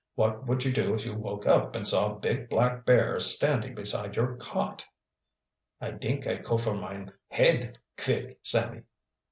"What 0.15 0.47
would 0.47 0.65
you 0.65 0.73
do 0.73 0.95
if 0.95 1.05
you 1.05 1.13
woke 1.13 1.45
up 1.45 1.75
and 1.75 1.87
saw 1.87 2.11
a 2.11 2.19
big 2.19 2.49
black 2.49 2.87
bear 2.87 3.19
standing 3.19 3.75
beside 3.75 4.15
your 4.15 4.35
cot"? 4.35 4.83
"I 5.79 5.91
dink 5.91 6.25
I 6.25 6.37
cofer 6.39 6.73
mine 6.73 7.13
head 7.27 7.77
kvick, 7.99 8.37
Sammy." 8.41 8.81